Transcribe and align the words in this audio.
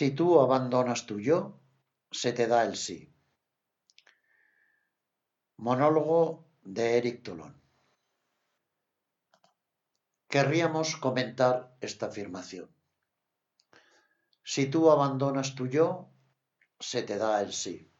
Si 0.00 0.12
tú 0.12 0.40
abandonas 0.40 1.04
tu 1.04 1.20
yo, 1.20 1.60
se 2.10 2.32
te 2.32 2.46
da 2.46 2.64
el 2.64 2.76
sí. 2.76 3.14
Monólogo 5.58 6.48
de 6.62 6.96
Eric 6.96 7.22
Tolón. 7.22 7.60
Querríamos 10.26 10.96
comentar 10.96 11.76
esta 11.82 12.06
afirmación. 12.06 12.74
Si 14.42 14.64
tú 14.68 14.90
abandonas 14.90 15.54
tu 15.54 15.66
yo, 15.66 16.08
se 16.78 17.02
te 17.02 17.18
da 17.18 17.42
el 17.42 17.52
sí. 17.52 17.92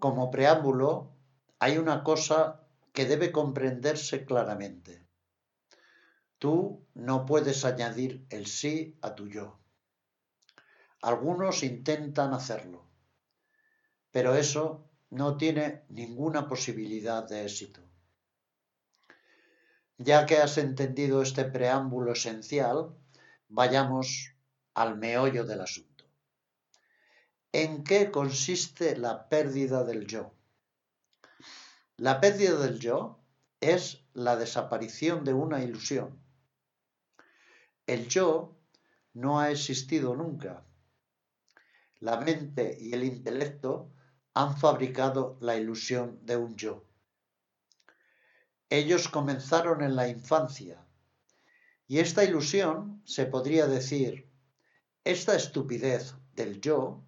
Como 0.00 0.32
preámbulo, 0.32 1.14
hay 1.60 1.78
una 1.78 2.02
cosa 2.02 2.66
que 2.92 3.06
debe 3.06 3.30
comprenderse 3.30 4.24
claramente. 4.24 5.06
Tú 6.38 6.84
no 6.94 7.24
puedes 7.24 7.64
añadir 7.64 8.26
el 8.30 8.48
sí 8.48 8.98
a 9.00 9.14
tu 9.14 9.28
yo. 9.28 9.60
Algunos 11.00 11.62
intentan 11.62 12.34
hacerlo, 12.34 12.84
pero 14.10 14.34
eso 14.34 14.88
no 15.10 15.36
tiene 15.36 15.84
ninguna 15.88 16.48
posibilidad 16.48 17.26
de 17.28 17.44
éxito. 17.44 17.80
Ya 19.96 20.26
que 20.26 20.38
has 20.38 20.58
entendido 20.58 21.22
este 21.22 21.44
preámbulo 21.44 22.12
esencial, 22.12 22.94
vayamos 23.48 24.34
al 24.74 24.96
meollo 24.96 25.44
del 25.44 25.60
asunto. 25.60 26.04
¿En 27.52 27.82
qué 27.82 28.10
consiste 28.10 28.96
la 28.96 29.28
pérdida 29.28 29.84
del 29.84 30.06
yo? 30.06 30.34
La 31.96 32.20
pérdida 32.20 32.56
del 32.58 32.78
yo 32.78 33.18
es 33.60 34.04
la 34.14 34.36
desaparición 34.36 35.24
de 35.24 35.32
una 35.32 35.62
ilusión. 35.64 36.20
El 37.86 38.06
yo 38.06 38.56
no 39.14 39.40
ha 39.40 39.50
existido 39.50 40.14
nunca, 40.14 40.64
la 42.00 42.20
mente 42.20 42.76
y 42.80 42.92
el 42.92 43.04
intelecto 43.04 43.92
han 44.34 44.56
fabricado 44.56 45.36
la 45.40 45.56
ilusión 45.56 46.18
de 46.24 46.36
un 46.36 46.56
yo. 46.56 46.84
Ellos 48.70 49.08
comenzaron 49.08 49.82
en 49.82 49.96
la 49.96 50.08
infancia 50.08 50.86
y 51.86 52.00
esta 52.00 52.22
ilusión, 52.22 53.02
se 53.04 53.24
podría 53.24 53.66
decir, 53.66 54.30
esta 55.04 55.34
estupidez 55.34 56.14
del 56.34 56.60
yo, 56.60 57.02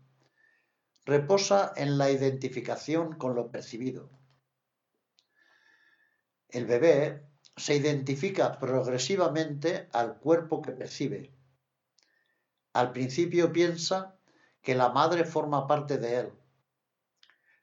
reposa 1.05 1.73
en 1.77 1.99
la 1.99 2.11
identificación 2.11 3.13
con 3.17 3.35
lo 3.35 3.51
percibido. 3.51 4.11
El 6.49 6.67
bebé 6.67 7.27
se 7.57 7.77
identifica 7.77 8.59
progresivamente 8.59 9.89
al 9.93 10.19
cuerpo 10.19 10.63
que 10.63 10.73
percibe. 10.73 11.33
Al 12.73 12.93
principio 12.93 13.53
piensa 13.53 14.20
que 14.63 14.75
la 14.75 14.91
madre 14.91 15.25
forma 15.25 15.67
parte 15.67 15.99
de 15.99 16.21
él. 16.21 16.33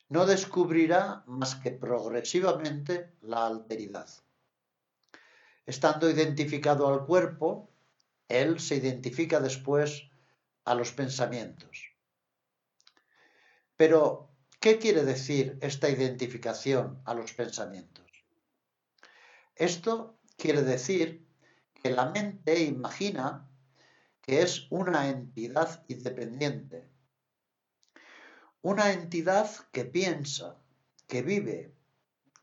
No 0.09 0.25
descubrirá 0.25 1.23
más 1.27 1.55
que 1.55 1.71
progresivamente 1.71 3.11
la 3.21 3.45
alteridad. 3.45 4.07
Estando 5.65 6.09
identificado 6.09 6.87
al 6.87 7.05
cuerpo, 7.05 7.69
él 8.29 8.59
se 8.59 8.75
identifica 8.75 9.39
después 9.39 10.09
a 10.63 10.75
los 10.75 10.91
pensamientos. 10.91 11.91
Pero, 13.75 14.31
¿qué 14.59 14.79
quiere 14.79 15.03
decir 15.03 15.57
esta 15.61 15.89
identificación 15.89 17.01
a 17.05 17.13
los 17.13 17.33
pensamientos? 17.33 18.05
Esto 19.55 20.17
quiere 20.37 20.61
decir 20.61 21.25
que 21.73 21.91
la 21.91 22.05
mente 22.05 22.61
imagina 22.61 23.46
que 24.27 24.41
es 24.41 24.67
una 24.69 25.07
entidad 25.07 25.85
independiente. 25.87 26.85
Una 28.61 28.91
entidad 28.91 29.49
que 29.71 29.85
piensa, 29.85 30.57
que 31.07 31.21
vive, 31.21 31.73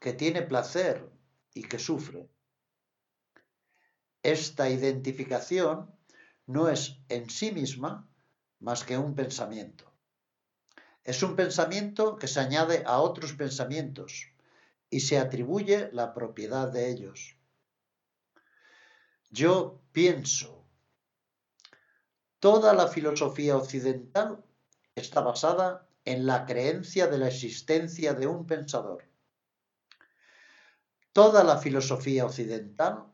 que 0.00 0.14
tiene 0.14 0.40
placer 0.40 1.06
y 1.52 1.64
que 1.64 1.78
sufre. 1.78 2.26
Esta 4.22 4.70
identificación 4.70 5.94
no 6.46 6.70
es 6.70 6.96
en 7.10 7.28
sí 7.28 7.52
misma 7.52 8.08
más 8.60 8.82
que 8.82 8.96
un 8.96 9.14
pensamiento. 9.14 9.92
Es 11.02 11.22
un 11.22 11.36
pensamiento 11.36 12.16
que 12.16 12.28
se 12.28 12.40
añade 12.40 12.82
a 12.86 12.98
otros 13.00 13.34
pensamientos 13.34 14.32
y 14.88 15.00
se 15.00 15.18
atribuye 15.18 15.90
la 15.92 16.14
propiedad 16.14 16.72
de 16.72 16.90
ellos. 16.90 17.36
Yo 19.28 19.82
pienso, 19.92 20.63
Toda 22.44 22.74
la 22.74 22.88
filosofía 22.88 23.56
occidental 23.56 24.44
está 24.94 25.22
basada 25.22 25.88
en 26.04 26.26
la 26.26 26.44
creencia 26.44 27.06
de 27.06 27.16
la 27.16 27.28
existencia 27.28 28.12
de 28.12 28.26
un 28.26 28.46
pensador. 28.46 29.08
Toda 31.14 31.42
la 31.42 31.56
filosofía 31.56 32.26
occidental 32.26 33.06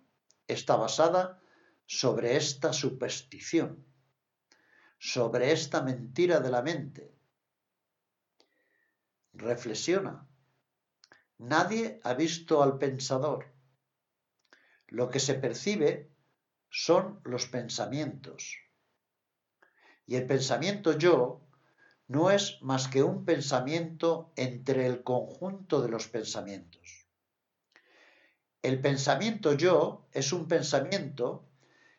está 0.48 0.74
basada 0.74 1.40
sobre 1.86 2.36
esta 2.36 2.72
superstición, 2.72 3.86
sobre 4.98 5.52
esta 5.52 5.80
mentira 5.80 6.40
de 6.40 6.50
la 6.50 6.62
mente. 6.62 7.14
Reflexiona. 9.32 10.26
Nadie 11.38 12.00
ha 12.02 12.14
visto 12.14 12.64
al 12.64 12.78
pensador. 12.78 13.46
Lo 14.88 15.08
que 15.08 15.20
se 15.20 15.34
percibe 15.34 16.10
son 16.68 17.20
los 17.22 17.46
pensamientos. 17.46 18.69
Y 20.10 20.16
el 20.16 20.26
pensamiento 20.26 20.98
yo 20.98 21.40
no 22.08 22.32
es 22.32 22.60
más 22.62 22.88
que 22.88 23.04
un 23.04 23.24
pensamiento 23.24 24.32
entre 24.34 24.86
el 24.86 25.04
conjunto 25.04 25.80
de 25.82 25.88
los 25.88 26.08
pensamientos. 26.08 27.06
El 28.60 28.80
pensamiento 28.80 29.52
yo 29.52 30.08
es 30.10 30.32
un 30.32 30.48
pensamiento 30.48 31.46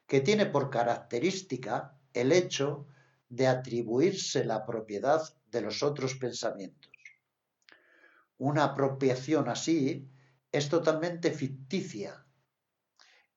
que 0.07 0.19
tiene 0.19 0.45
por 0.45 0.69
característica 0.69 1.97
el 2.13 2.33
hecho 2.33 2.85
de 3.29 3.47
atribuirse 3.47 4.43
la 4.43 4.66
propiedad 4.66 5.22
de 5.49 5.61
los 5.61 5.81
otros 5.81 6.16
pensamientos. 6.16 6.91
Una 8.38 8.66
apropiación 8.66 9.47
así 9.47 10.05
es 10.51 10.67
totalmente 10.67 11.31
ficticia. 11.31 12.25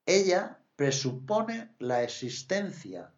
Ella 0.05 0.59
presupone 0.75 1.73
la 1.79 2.03
existencia 2.03 3.13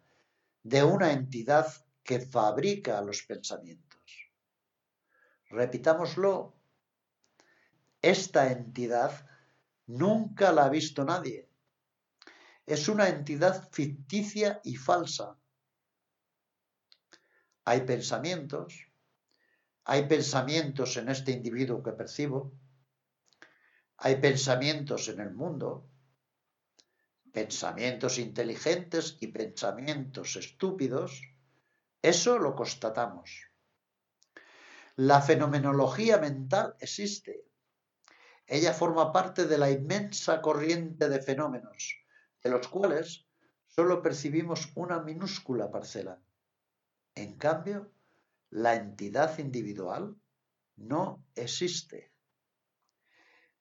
de 0.68 0.84
una 0.84 1.12
entidad 1.12 1.66
que 2.04 2.20
fabrica 2.20 3.00
los 3.00 3.22
pensamientos. 3.22 4.32
Repitámoslo, 5.48 6.54
esta 8.02 8.52
entidad 8.52 9.26
nunca 9.86 10.52
la 10.52 10.66
ha 10.66 10.68
visto 10.68 11.04
nadie. 11.04 11.48
Es 12.66 12.86
una 12.88 13.08
entidad 13.08 13.70
ficticia 13.72 14.60
y 14.62 14.76
falsa. 14.76 15.38
Hay 17.64 17.80
pensamientos, 17.82 18.88
hay 19.84 20.06
pensamientos 20.06 20.98
en 20.98 21.08
este 21.08 21.32
individuo 21.32 21.82
que 21.82 21.92
percibo, 21.92 22.52
hay 23.96 24.16
pensamientos 24.16 25.08
en 25.08 25.20
el 25.20 25.30
mundo, 25.30 25.88
pensamientos 27.38 28.18
inteligentes 28.18 29.16
y 29.20 29.28
pensamientos 29.28 30.34
estúpidos, 30.34 31.22
eso 32.02 32.36
lo 32.36 32.56
constatamos. 32.56 33.28
La 34.96 35.22
fenomenología 35.22 36.18
mental 36.18 36.74
existe. 36.80 37.44
Ella 38.44 38.72
forma 38.72 39.12
parte 39.12 39.46
de 39.46 39.56
la 39.56 39.70
inmensa 39.70 40.42
corriente 40.42 41.08
de 41.08 41.22
fenómenos, 41.22 41.94
de 42.42 42.50
los 42.50 42.66
cuales 42.66 43.28
solo 43.68 44.02
percibimos 44.02 44.72
una 44.74 44.98
minúscula 44.98 45.70
parcela. 45.70 46.20
En 47.14 47.36
cambio, 47.36 47.92
la 48.50 48.74
entidad 48.74 49.38
individual 49.38 50.16
no 50.74 51.24
existe. 51.36 52.10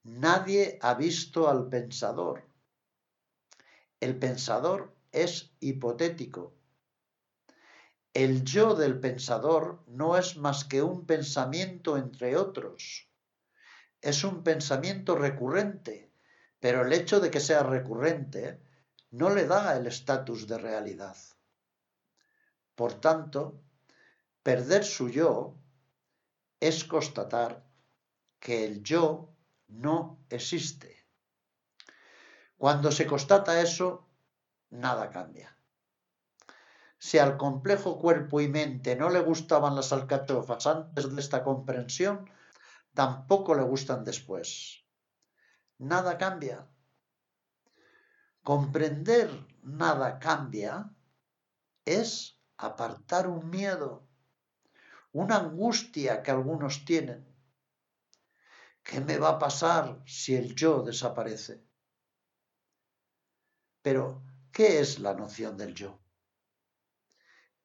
Nadie 0.01 0.79
ha 0.81 0.95
visto 0.95 1.47
al 1.47 1.69
pensador, 1.69 2.47
el 3.99 4.17
pensador 4.17 4.95
es 5.11 5.51
hipotético. 5.59 6.53
El 8.13 8.43
yo 8.43 8.75
del 8.75 8.99
pensador 8.99 9.83
no 9.87 10.17
es 10.17 10.37
más 10.37 10.65
que 10.65 10.81
un 10.81 11.05
pensamiento 11.05 11.97
entre 11.97 12.35
otros. 12.35 13.09
Es 14.01 14.23
un 14.23 14.43
pensamiento 14.43 15.15
recurrente, 15.15 16.11
pero 16.59 16.85
el 16.85 16.93
hecho 16.93 17.19
de 17.19 17.31
que 17.31 17.39
sea 17.39 17.63
recurrente 17.63 18.59
no 19.11 19.29
le 19.29 19.45
da 19.45 19.75
el 19.77 19.87
estatus 19.87 20.47
de 20.47 20.57
realidad. 20.57 21.17
Por 22.75 22.99
tanto, 22.99 23.59
perder 24.43 24.83
su 24.83 25.09
yo 25.09 25.55
es 26.59 26.83
constatar 26.83 27.65
que 28.39 28.65
el 28.65 28.83
yo 28.83 29.33
no 29.67 30.19
existe. 30.29 30.96
Cuando 32.57 32.91
se 32.91 33.05
constata 33.05 33.61
eso, 33.61 34.07
nada 34.71 35.11
cambia. 35.11 35.55
Si 36.97 37.19
al 37.19 37.37
complejo 37.37 37.99
cuerpo 37.99 38.41
y 38.41 38.47
mente 38.47 38.95
no 38.95 39.09
le 39.09 39.19
gustaban 39.19 39.75
las 39.75 39.93
alcachofas 39.93 40.65
antes 40.65 41.13
de 41.13 41.21
esta 41.21 41.43
comprensión, 41.43 42.27
tampoco 42.95 43.53
le 43.53 43.61
gustan 43.61 44.03
después. 44.03 44.83
Nada 45.77 46.17
cambia. 46.17 46.67
Comprender 48.41 49.29
nada 49.61 50.17
cambia 50.17 50.89
es 51.85 52.41
apartar 52.57 53.27
un 53.27 53.51
miedo, 53.51 54.07
una 55.11 55.37
angustia 55.37 56.23
que 56.23 56.31
algunos 56.31 56.85
tienen. 56.85 57.27
¿Qué 58.81 58.99
me 59.01 59.19
va 59.19 59.29
a 59.29 59.39
pasar 59.39 60.01
si 60.07 60.35
el 60.35 60.55
yo 60.55 60.81
desaparece? 60.81 61.66
Pero, 63.87 64.21
¿qué 64.51 64.81
es 64.81 64.99
la 64.99 65.13
noción 65.13 65.55
del 65.55 65.73
yo? 65.73 65.97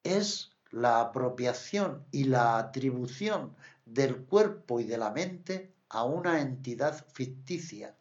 Es 0.04 0.52
la 0.70 1.00
apropiación 1.00 2.06
y 2.12 2.22
la 2.22 2.58
atribución 2.58 3.56
del 3.84 4.24
cuerpo 4.26 4.78
y 4.78 4.84
de 4.84 4.98
la 4.98 5.10
mente 5.10 5.74
a 5.88 6.04
una 6.04 6.40
entidad 6.40 7.04
ficticia. 7.12 7.98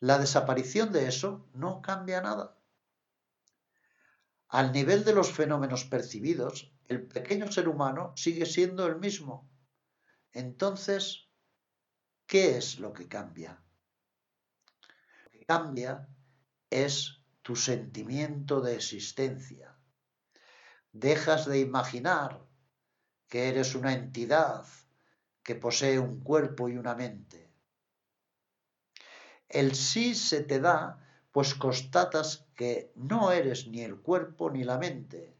La 0.00 0.18
desaparición 0.18 0.92
de 0.92 1.08
eso 1.08 1.48
no 1.54 1.80
cambia 1.80 2.20
nada. 2.20 2.58
Al 4.48 4.70
nivel 4.72 5.02
de 5.02 5.14
los 5.14 5.32
fenómenos 5.32 5.86
percibidos, 5.86 6.74
el 6.88 7.06
pequeño 7.06 7.50
ser 7.50 7.70
humano 7.70 8.12
sigue 8.16 8.44
siendo 8.44 8.86
el 8.86 8.96
mismo. 8.96 9.50
Entonces, 10.30 11.26
¿qué 12.26 12.58
es 12.58 12.78
lo 12.78 12.92
que 12.92 13.08
cambia? 13.08 13.62
Lo 15.24 15.30
que 15.30 15.46
cambia 15.46 16.06
es 16.70 17.20
tu 17.42 17.56
sentimiento 17.56 18.60
de 18.60 18.76
existencia. 18.76 19.76
Dejas 20.92 21.46
de 21.46 21.60
imaginar 21.60 22.40
que 23.28 23.48
eres 23.48 23.74
una 23.74 23.92
entidad 23.92 24.66
que 25.42 25.54
posee 25.54 25.98
un 25.98 26.20
cuerpo 26.20 26.68
y 26.68 26.76
una 26.76 26.94
mente. 26.94 27.50
El 29.48 29.74
sí 29.74 30.14
se 30.14 30.42
te 30.42 30.60
da 30.60 31.04
pues 31.32 31.54
constatas 31.54 32.46
que 32.54 32.92
no 32.94 33.32
eres 33.32 33.68
ni 33.68 33.82
el 33.82 34.00
cuerpo 34.00 34.50
ni 34.50 34.64
la 34.64 34.78
mente, 34.78 35.36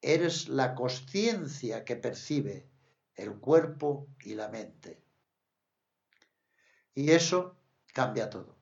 eres 0.00 0.48
la 0.48 0.74
conciencia 0.74 1.84
que 1.84 1.96
percibe 1.96 2.68
el 3.14 3.38
cuerpo 3.38 4.08
y 4.22 4.34
la 4.34 4.48
mente. 4.48 5.02
Y 6.94 7.10
eso 7.10 7.56
cambia 7.92 8.30
todo. 8.30 8.56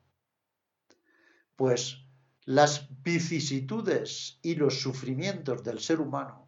Pues 1.55 2.04
las 2.45 2.87
vicisitudes 3.01 4.39
y 4.43 4.55
los 4.55 4.79
sufrimientos 4.79 5.63
del 5.63 5.79
ser 5.79 5.99
humano 5.99 6.47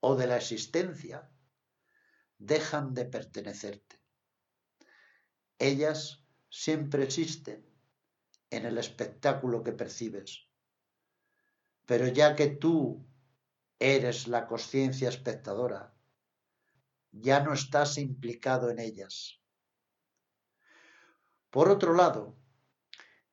o 0.00 0.16
de 0.16 0.26
la 0.26 0.36
existencia 0.36 1.30
dejan 2.38 2.94
de 2.94 3.04
pertenecerte. 3.04 4.00
Ellas 5.58 6.24
siempre 6.48 7.04
existen 7.04 7.66
en 8.50 8.64
el 8.64 8.78
espectáculo 8.78 9.62
que 9.62 9.72
percibes. 9.72 10.48
Pero 11.84 12.08
ya 12.08 12.34
que 12.34 12.46
tú 12.46 13.06
eres 13.78 14.28
la 14.28 14.46
conciencia 14.46 15.10
espectadora, 15.10 15.94
ya 17.12 17.40
no 17.40 17.52
estás 17.52 17.98
implicado 17.98 18.70
en 18.70 18.78
ellas. 18.78 19.40
Por 21.50 21.70
otro 21.70 21.94
lado, 21.94 22.38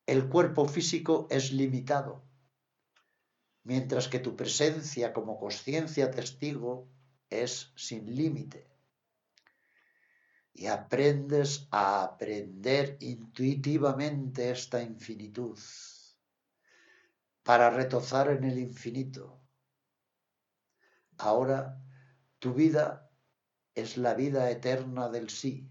el 0.06 0.28
cuerpo 0.28 0.68
físico 0.68 1.28
es 1.30 1.54
limitado, 1.54 2.24
mientras 3.64 4.08
que 4.10 4.20
tu 4.20 4.36
presencia 4.36 5.14
como 5.14 5.40
conciencia 5.40 6.12
testigo 6.12 6.90
es 7.30 7.72
sin 7.76 8.14
límite. 8.16 8.70
Y 10.54 10.68
aprendes 10.68 11.68
a 11.72 12.04
aprender 12.04 12.98
intuitivamente 13.00 14.52
esta 14.52 14.84
infinitud 14.84 15.58
para 17.42 17.70
retozar 17.70 18.30
en 18.30 18.44
el 18.44 18.60
infinito. 18.60 19.42
Ahora 21.18 21.82
tu 22.40 22.54
vida 22.54 23.10
es 23.74 23.98
la 23.98 24.14
vida 24.14 24.52
eterna 24.52 25.10
del 25.10 25.30
sí. 25.30 25.70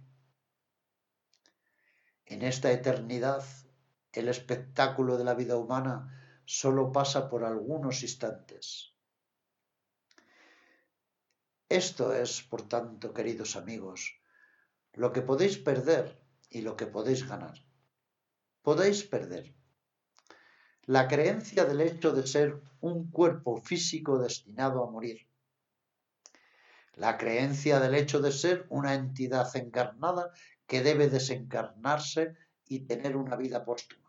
En 2.27 2.43
esta 2.43 2.73
eternidad 2.73 3.45
el 4.21 4.29
espectáculo 4.29 5.17
de 5.17 5.25
la 5.25 5.35
vida 5.35 5.57
humana 5.57 6.43
solo 6.45 6.93
pasa 6.93 7.29
por 7.29 7.45
algunos 7.45 8.03
instantes. 8.03 8.93
Esto 11.69 12.13
es, 12.15 12.43
por 12.43 12.69
tanto, 12.69 13.15
queridos 13.15 13.57
amigos, 13.57 14.21
lo 14.93 15.13
que 15.13 15.23
podéis 15.23 15.57
perder 15.57 16.21
y 16.51 16.61
lo 16.61 16.77
que 16.77 16.87
podéis 16.87 17.27
ganar. 17.27 17.65
Podéis 18.61 19.03
perder 19.05 19.55
la 20.85 21.09
creencia 21.09 21.65
del 21.65 21.81
hecho 21.81 22.13
de 22.13 22.27
ser 22.27 22.61
un 22.81 23.11
cuerpo 23.11 23.57
físico 23.57 24.19
destinado 24.19 24.85
a 24.85 24.91
morir. 24.91 25.29
La 26.95 27.17
creencia 27.17 27.81
del 27.81 27.95
hecho 27.95 28.21
de 28.21 28.33
ser 28.33 28.67
una 28.69 28.95
entidad 28.95 29.57
encarnada 29.57 30.33
que 30.67 30.83
debe 30.83 31.09
desencarnarse 31.09 32.37
y 32.67 32.81
tener 32.81 33.17
una 33.17 33.37
vida 33.37 33.65
póstuma 33.65 34.02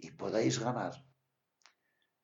y 0.00 0.10
podáis 0.10 0.58
ganar 0.58 1.04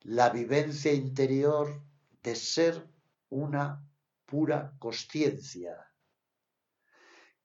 la 0.00 0.31
vivencia 0.31 0.93
interior 0.93 1.82
de 2.23 2.37
ser 2.37 2.88
una 3.28 3.84
pura 4.25 4.76
conciencia 4.78 5.93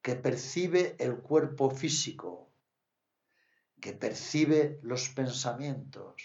que 0.01 0.16
percibe 0.16 0.95
el 1.00 1.18
cuerpo 1.22 1.69
físico, 1.69 2.51
que 3.80 3.94
percibe 3.94 4.80
los 4.83 5.10
pensamientos, 5.10 6.24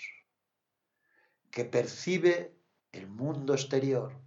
que 1.50 1.64
percibe 1.64 2.58
el 2.93 3.06
mundo 3.08 3.55
exterior, 3.55 4.20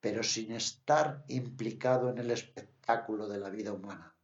pero 0.00 0.22
sin 0.22 0.52
estar 0.52 1.24
implicado 1.28 2.10
en 2.10 2.18
el 2.18 2.30
espectáculo 2.30 3.28
de 3.28 3.38
la 3.38 3.50
vida 3.50 3.72
humana. 3.72 4.15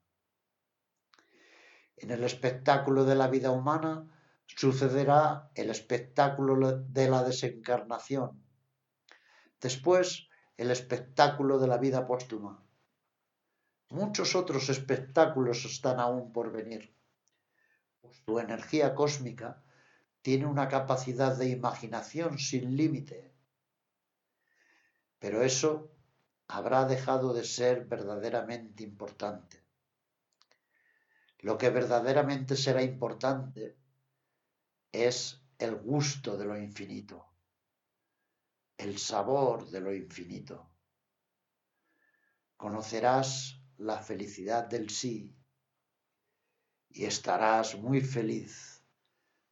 En 2.03 2.11
el 2.11 2.25
espectáculo 2.25 3.05
de 3.05 3.15
la 3.15 3.29
vida 3.29 3.53
humana 3.53 4.05
sucederá 4.47 5.51
el 5.55 5.71
espectáculo 5.71 6.79
de 6.81 7.09
la 7.09 7.23
desencarnación. 7.23 8.43
Después, 9.61 10.29
el 10.57 10.73
espectáculo 10.73 11.61
de 11.61 11.69
la 11.69 11.79
vida 11.79 12.05
póstuma. 12.05 12.61
Muchos 13.91 14.35
otros 14.35 14.69
espectáculos 14.69 15.65
están 15.65 16.01
aún 16.01 16.33
por 16.33 16.51
venir. 16.51 16.93
Pues 18.01 18.21
tu 18.25 18.41
energía 18.41 18.97
cósmica 18.97 19.63
tiene 20.23 20.47
una 20.47 20.67
capacidad 20.67 21.37
de 21.37 21.51
imaginación 21.51 22.41
sin 22.41 22.77
límite. 22.77 23.33
Pero 25.21 25.43
eso 25.43 25.93
habrá 26.49 26.85
dejado 26.85 27.33
de 27.33 27.45
ser 27.45 27.85
verdaderamente 27.85 28.83
importante. 28.83 29.62
Lo 31.43 31.59
que 31.59 31.71
verdaderamente 31.71 32.57
será 32.57 32.83
importante 32.83 33.77
es 34.93 35.43
el 35.59 35.75
gusto 35.77 36.37
de 36.37 36.45
lo 36.45 36.57
infinito, 36.57 37.27
el 38.77 38.97
sabor 38.99 39.69
de 39.69 39.81
lo 39.81 39.93
infinito. 39.93 40.71
Conocerás 42.57 43.61
la 43.79 43.99
felicidad 44.01 44.69
del 44.69 44.89
sí 44.91 45.37
y 46.91 47.05
estarás 47.07 47.77
muy 47.77 48.01
feliz 48.01 48.85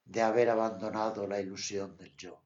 de 0.04 0.22
haber 0.22 0.50
abandonado 0.50 1.26
la 1.26 1.40
ilusión 1.40 1.96
del 1.96 2.16
yo. 2.16 2.40